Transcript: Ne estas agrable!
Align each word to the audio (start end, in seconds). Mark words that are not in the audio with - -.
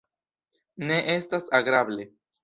Ne 0.91 0.97
estas 1.15 1.45
agrable! 1.59 2.09